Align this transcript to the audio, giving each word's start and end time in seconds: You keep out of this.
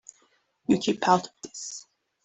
You 0.65 0.79
keep 0.79 1.07
out 1.07 1.27
of 1.27 1.33
this. 1.43 1.85